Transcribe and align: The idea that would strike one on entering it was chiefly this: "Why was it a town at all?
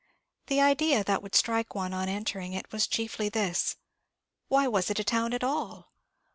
The 0.47 0.59
idea 0.59 1.03
that 1.03 1.21
would 1.21 1.35
strike 1.35 1.75
one 1.75 1.93
on 1.93 2.09
entering 2.09 2.53
it 2.53 2.71
was 2.71 2.87
chiefly 2.87 3.29
this: 3.29 3.77
"Why 4.47 4.67
was 4.67 4.89
it 4.89 4.97
a 4.97 5.03
town 5.03 5.31
at 5.31 5.43
all? 5.43 5.91